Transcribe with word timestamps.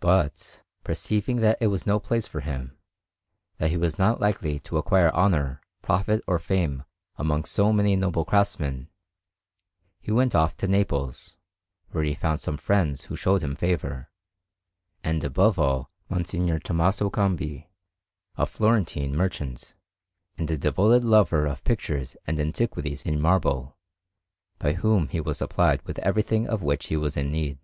But, 0.00 0.62
perceiving 0.82 1.42
that 1.42 1.58
it 1.60 1.66
was 1.66 1.84
no 1.86 2.00
place 2.00 2.26
for 2.26 2.40
him, 2.40 2.70
and 3.60 3.66
that 3.66 3.68
he 3.70 3.76
was 3.76 3.98
not 3.98 4.18
likely 4.18 4.58
to 4.60 4.78
acquire 4.78 5.10
honour, 5.12 5.60
profit, 5.82 6.24
or 6.26 6.38
fame 6.38 6.84
among 7.16 7.44
so 7.44 7.70
many 7.70 7.94
noble 7.94 8.24
craftsmen, 8.24 8.88
he 10.00 10.10
went 10.10 10.34
off 10.34 10.56
to 10.56 10.66
Naples, 10.66 11.36
where 11.90 12.02
he 12.02 12.14
found 12.14 12.40
some 12.40 12.56
friends 12.56 13.04
who 13.04 13.14
showed 13.14 13.42
him 13.42 13.54
favour, 13.54 14.08
and 15.04 15.22
above 15.22 15.58
all 15.58 15.90
M. 16.10 16.24
Tommaso 16.24 17.10
Cambi, 17.10 17.68
a 18.38 18.46
Florentine 18.46 19.14
merchant, 19.14 19.74
and 20.38 20.50
a 20.50 20.56
devoted 20.56 21.04
lover 21.04 21.44
of 21.44 21.62
pictures 21.62 22.16
and 22.26 22.40
antiquities 22.40 23.02
in 23.02 23.20
marble, 23.20 23.76
by 24.58 24.72
whom 24.72 25.08
he 25.08 25.20
was 25.20 25.36
supplied 25.36 25.82
with 25.82 25.98
everything 25.98 26.48
of 26.48 26.62
which 26.62 26.86
he 26.86 26.96
was 26.96 27.18
in 27.18 27.30
need. 27.30 27.58